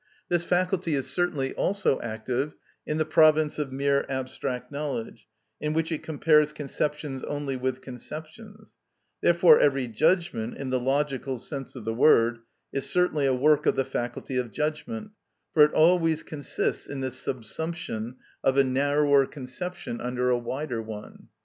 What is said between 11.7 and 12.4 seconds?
of the word,